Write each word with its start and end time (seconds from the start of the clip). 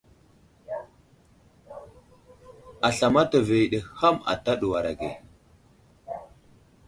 Asla 2.87 3.07
mataviyo 3.15 3.65
ɗi 3.71 3.79
ham 3.99 4.15
ata 4.31 4.51
ɗuwar 4.59 4.85
age. 4.91 5.09